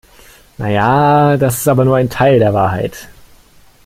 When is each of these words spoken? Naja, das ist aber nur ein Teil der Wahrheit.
Naja, 0.57 1.37
das 1.37 1.57
ist 1.57 1.67
aber 1.67 1.85
nur 1.85 1.95
ein 1.97 2.09
Teil 2.09 2.39
der 2.39 2.55
Wahrheit. 2.55 3.07